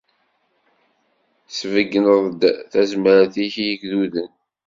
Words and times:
Tesbeggneḍ-d 1.47 2.41
tazmert-ik 2.71 3.55
i 3.63 3.65
yigduden. 3.67 4.31